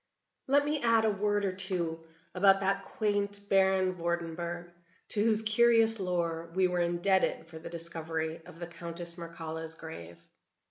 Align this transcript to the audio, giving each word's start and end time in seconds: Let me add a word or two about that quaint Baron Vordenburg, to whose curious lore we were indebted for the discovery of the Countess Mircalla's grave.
Let 0.47 0.65
me 0.65 0.81
add 0.81 1.05
a 1.05 1.11
word 1.11 1.45
or 1.45 1.51
two 1.51 2.03
about 2.33 2.59
that 2.61 2.81
quaint 2.83 3.47
Baron 3.49 3.93
Vordenburg, 3.93 4.71
to 5.09 5.23
whose 5.23 5.43
curious 5.43 5.99
lore 5.99 6.49
we 6.55 6.67
were 6.67 6.79
indebted 6.81 7.45
for 7.47 7.59
the 7.59 7.69
discovery 7.69 8.41
of 8.47 8.57
the 8.57 8.65
Countess 8.65 9.15
Mircalla's 9.17 9.75
grave. 9.75 10.17